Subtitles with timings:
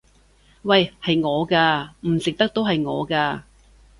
[0.63, 0.93] 喂！
[1.03, 1.89] 係我㗎！
[2.07, 3.43] 唔食得都係我㗎！